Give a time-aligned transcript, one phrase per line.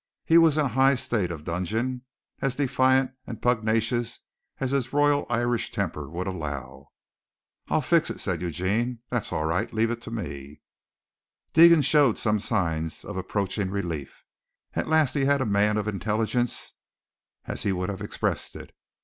[0.25, 2.01] He was in a high state of dudgeon
[2.39, 4.19] as defiant and pugnacious
[4.59, 6.87] as his royal Irish temper would allow.
[7.67, 9.01] "I'll fix it," said Eugene.
[9.11, 9.71] "That's all right.
[9.71, 10.61] Leave it to me."
[11.53, 14.23] Deegan showed some signs of approaching relief.
[14.73, 16.73] At last he had a man of "intilligence,"
[17.45, 18.73] as he would have expressed it.